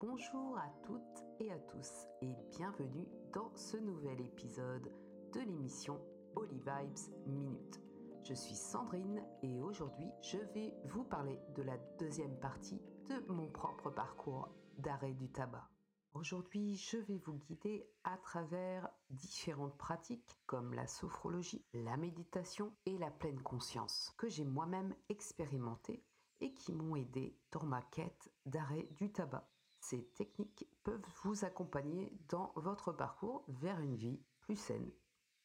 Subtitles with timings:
[0.00, 4.92] Bonjour à toutes et à tous et bienvenue dans ce nouvel épisode
[5.34, 6.00] de l'émission
[6.36, 7.80] Holy Vibes Minute.
[8.22, 13.50] Je suis Sandrine et aujourd'hui je vais vous parler de la deuxième partie de mon
[13.50, 14.48] propre parcours
[14.78, 15.68] d'arrêt du tabac.
[16.14, 22.96] Aujourd'hui, je vais vous guider à travers différentes pratiques comme la sophrologie, la méditation et
[22.98, 26.04] la pleine conscience que j'ai moi-même expérimenté
[26.40, 29.50] et qui m'ont aidé dans ma quête d'arrêt du tabac.
[29.80, 34.90] Ces techniques peuvent vous accompagner dans votre parcours vers une vie plus saine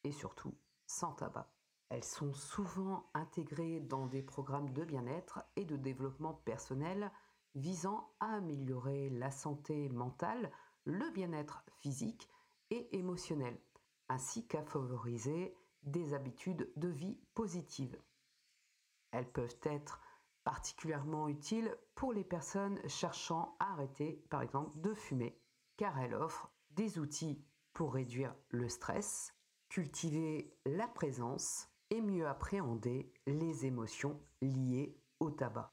[0.02, 0.54] et surtout
[0.86, 1.50] sans tabac.
[1.88, 7.12] Elles sont souvent intégrées dans des programmes de bien-être et de développement personnel
[7.54, 10.50] visant à améliorer la santé mentale,
[10.84, 12.28] le bien-être physique
[12.70, 13.60] et émotionnel,
[14.08, 18.00] ainsi qu'à favoriser des habitudes de vie positives.
[19.12, 20.00] Elles peuvent être
[20.44, 25.40] particulièrement utiles pour les personnes cherchant à arrêter, par exemple, de fumer,
[25.76, 29.34] car elles offrent des outils pour réduire le stress,
[29.68, 35.72] cultiver la présence et mieux appréhender les émotions liées au tabac.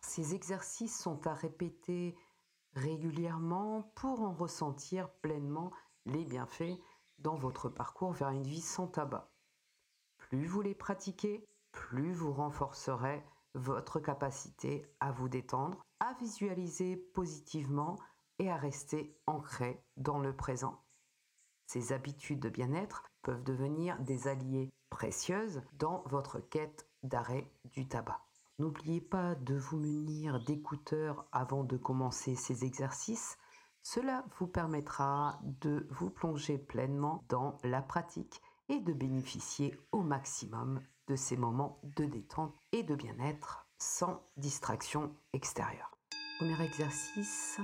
[0.00, 2.16] Ces exercices sont à répéter
[2.74, 5.72] régulièrement pour en ressentir pleinement
[6.04, 6.78] les bienfaits
[7.18, 9.32] dans votre parcours vers une vie sans tabac.
[10.18, 13.24] Plus vous les pratiquez, plus vous renforcerez
[13.56, 17.96] votre capacité à vous détendre, à visualiser positivement
[18.38, 20.82] et à rester ancré dans le présent.
[21.66, 28.20] Ces habitudes de bien-être peuvent devenir des alliés précieuses dans votre quête d'arrêt du tabac.
[28.58, 33.36] N'oubliez pas de vous munir d'écouteurs avant de commencer ces exercices.
[33.82, 40.80] Cela vous permettra de vous plonger pleinement dans la pratique et de bénéficier au maximum
[41.08, 45.96] de ces moments de détente et de bien-être sans distraction extérieure.
[46.38, 47.60] Premier exercice,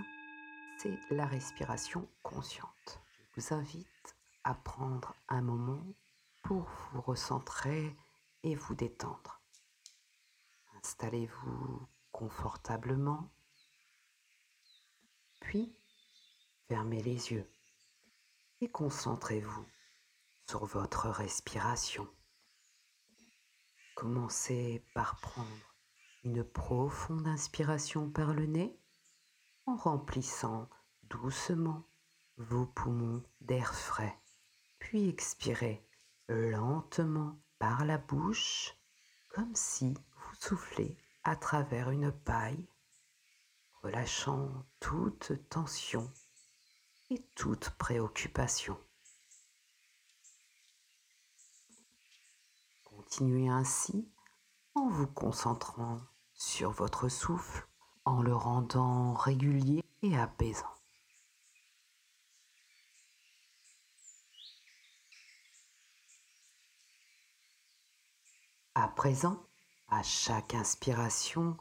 [0.79, 3.01] c'est la respiration consciente.
[3.35, 5.83] Je vous invite à prendre un moment
[6.43, 7.97] pour vous recentrer
[8.43, 9.41] et vous détendre.
[10.79, 13.31] Installez-vous confortablement,
[15.41, 15.77] puis
[16.69, 17.51] fermez les yeux
[18.61, 19.67] et concentrez-vous
[20.49, 22.09] sur votre respiration.
[23.95, 25.77] Commencez par prendre
[26.25, 28.77] une profonde inspiration par le nez
[29.67, 30.69] en remplissant
[31.05, 31.85] doucement
[32.37, 34.19] vos poumons d'air frais,
[34.79, 35.87] puis expirez
[36.29, 38.75] lentement par la bouche
[39.29, 42.67] comme si vous soufflez à travers une paille,
[43.83, 46.11] relâchant toute tension
[47.11, 48.79] et toute préoccupation.
[53.13, 54.09] Continuez ainsi
[54.75, 56.01] en vous concentrant
[56.33, 57.69] sur votre souffle,
[58.07, 60.75] en le rendant régulier et apaisant.
[68.75, 69.47] À présent,
[69.89, 71.59] à chaque inspiration,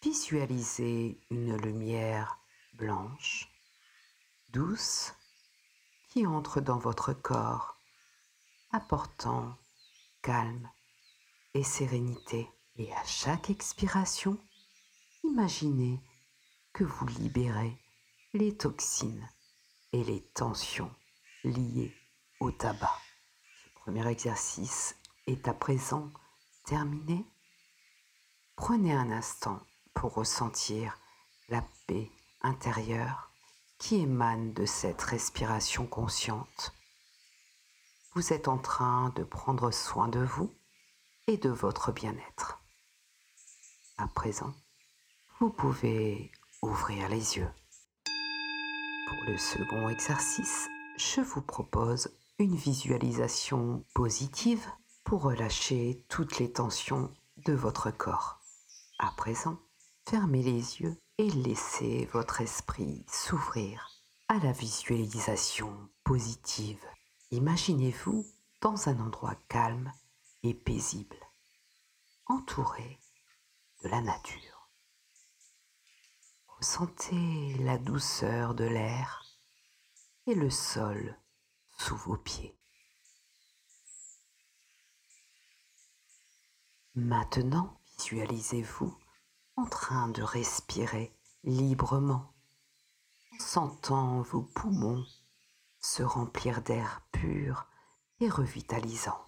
[0.00, 2.38] visualisez une lumière
[2.74, 3.48] blanche,
[4.50, 5.12] douce,
[6.10, 7.74] qui entre dans votre corps,
[8.70, 9.58] apportant
[10.22, 10.70] calme
[11.54, 12.48] et sérénité.
[12.76, 14.38] Et à chaque expiration,
[15.24, 16.00] imaginez
[16.72, 17.76] que vous libérez
[18.34, 19.28] les toxines
[19.92, 20.94] et les tensions
[21.42, 21.94] liées
[22.40, 22.96] au tabac.
[23.64, 24.96] Ce premier exercice
[25.26, 26.10] est à présent
[26.66, 27.24] terminé,
[28.54, 29.60] prenez un instant
[29.94, 30.98] pour ressentir
[31.48, 32.10] la paix
[32.42, 33.32] intérieure
[33.78, 36.74] qui émane de cette respiration consciente.
[38.18, 40.52] Vous êtes en train de prendre soin de vous
[41.28, 42.60] et de votre bien-être.
[43.96, 44.52] À présent,
[45.38, 47.48] vous pouvez ouvrir les yeux.
[49.06, 54.66] Pour le second exercice, je vous propose une visualisation positive
[55.04, 57.14] pour relâcher toutes les tensions
[57.46, 58.40] de votre corps.
[58.98, 59.60] À présent,
[60.08, 63.88] fermez les yeux et laissez votre esprit s'ouvrir
[64.26, 65.72] à la visualisation
[66.02, 66.84] positive.
[67.30, 68.26] Imaginez-vous
[68.62, 69.92] dans un endroit calme
[70.42, 71.18] et paisible,
[72.26, 72.98] entouré
[73.82, 74.70] de la nature.
[76.46, 79.26] Ressentez la douceur de l'air
[80.26, 81.18] et le sol
[81.76, 82.58] sous vos pieds.
[86.94, 88.98] Maintenant, visualisez-vous
[89.56, 91.14] en train de respirer
[91.44, 92.34] librement,
[93.34, 95.04] en sentant vos poumons
[95.80, 97.66] se remplir d'air pur
[98.20, 99.24] et revitalisant.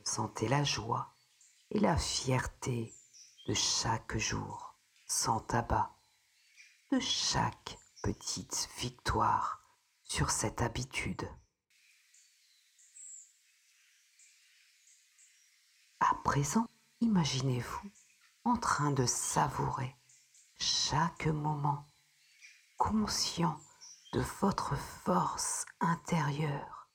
[0.00, 1.14] Ressentez la joie
[1.70, 2.94] et la fierté
[3.46, 4.76] de chaque jour
[5.06, 5.90] sans tabac,
[6.92, 9.62] de chaque petite victoire
[10.04, 11.28] sur cette habitude.
[16.00, 16.68] À présent,
[17.00, 17.90] imaginez-vous
[18.44, 19.96] en train de savourer
[20.58, 21.86] chaque moment,
[22.78, 23.58] conscient
[24.12, 26.88] de votre force intérieure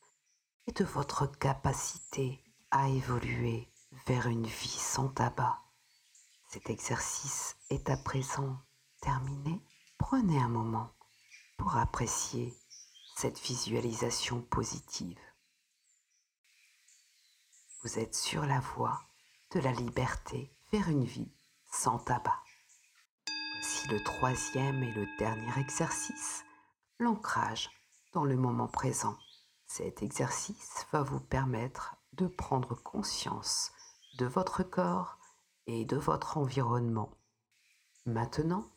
[0.65, 2.41] et de votre capacité
[2.71, 3.69] à évoluer
[4.07, 5.59] vers une vie sans tabac.
[6.50, 8.57] Cet exercice est à présent
[9.01, 9.62] terminé.
[9.97, 10.94] Prenez un moment
[11.57, 12.57] pour apprécier
[13.18, 15.19] cette visualisation positive.
[17.83, 19.01] Vous êtes sur la voie
[19.51, 21.31] de la liberté vers une vie
[21.71, 22.42] sans tabac.
[23.89, 26.45] Le troisième et le dernier exercice,
[27.00, 27.69] l'ancrage
[28.13, 29.18] dans le moment présent.
[29.68, 33.74] Cet exercice va vous permettre de prendre conscience
[34.18, 35.19] de votre corps
[35.68, 37.12] et de votre environnement.
[38.06, 38.71] Maintenant,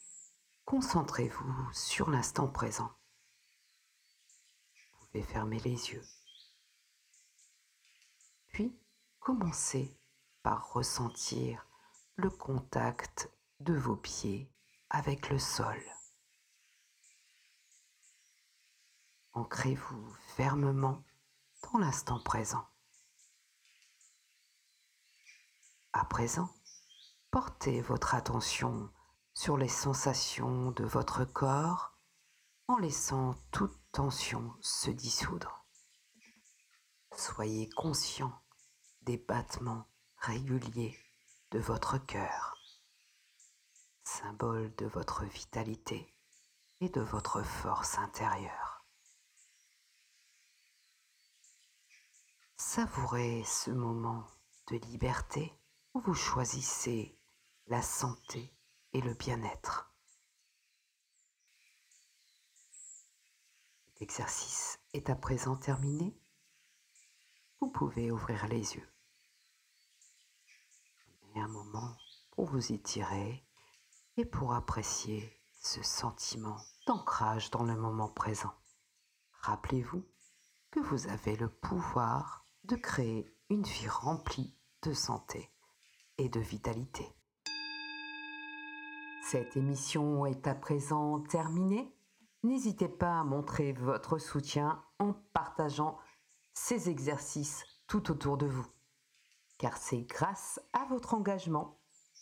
[0.65, 2.91] concentrez-vous sur l'instant présent.
[4.75, 6.05] Vous pouvez fermer les yeux.
[8.49, 8.77] Puis,
[9.21, 10.01] commencez
[10.43, 11.65] par ressentir
[12.17, 13.31] le contact
[13.61, 14.51] de vos pieds
[14.91, 15.83] avec le sol.
[19.33, 21.03] Ancrez-vous fermement
[21.63, 22.67] dans l'instant présent.
[25.93, 26.51] À présent,
[27.31, 28.91] portez votre attention
[29.35, 31.99] sur les sensations de votre corps
[32.69, 35.67] en laissant toute tension se dissoudre.
[37.17, 38.33] Soyez conscient
[39.03, 39.87] des battements
[40.19, 40.99] réguliers
[41.51, 42.56] de votre cœur,
[44.07, 46.15] symbole de votre vitalité
[46.81, 48.85] et de votre force intérieure.
[52.57, 54.27] Savourez ce moment
[54.69, 55.53] de liberté
[56.01, 57.19] vous choisissez
[57.67, 58.55] la santé
[58.93, 59.95] et le bien-être.
[64.01, 66.15] L'exercice est à présent terminé.
[67.61, 68.89] Vous pouvez ouvrir les yeux.
[71.21, 71.97] Prenez un moment
[72.33, 73.43] pour vous étirer
[74.17, 75.31] et pour apprécier
[75.63, 78.53] ce sentiment d'ancrage dans le moment présent.
[79.41, 80.05] Rappelez-vous
[80.71, 85.51] que vous avez le pouvoir de créer une vie remplie de santé
[86.19, 87.07] et de vitalité.
[89.23, 91.93] Cette émission est à présent terminée.
[92.43, 95.99] N'hésitez pas à montrer votre soutien en partageant
[96.55, 98.67] ces exercices tout autour de vous.
[99.59, 101.76] Car c'est grâce à votre engagement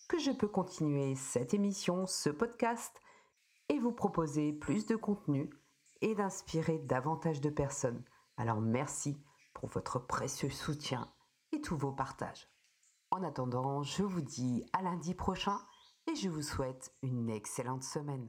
[0.09, 3.01] que je peux continuer cette émission, ce podcast,
[3.69, 5.51] et vous proposer plus de contenu
[6.01, 8.05] et d'inspirer davantage de personnes.
[8.37, 9.17] Alors merci
[9.55, 11.12] pour votre précieux soutien
[11.53, 12.49] et tous vos partages.
[13.11, 15.59] En attendant, je vous dis à lundi prochain
[16.11, 18.29] et je vous souhaite une excellente semaine.